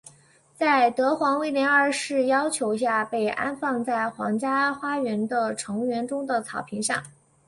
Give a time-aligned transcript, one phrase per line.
[0.55, 7.03] 在德皇威廉二世要求下被安放在皇家花园的橙园中的草坪上。